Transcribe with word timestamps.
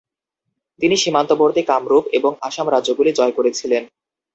তিনি 0.79 0.95
সীমান্তবর্তী 0.97 1.61
কামরূপ 1.63 2.03
এবং 2.11 2.31
আসাম 2.41 2.67
রাজ্যগুলি 2.69 3.11
জয় 3.13 3.33
করেছিলেন। 3.37 3.83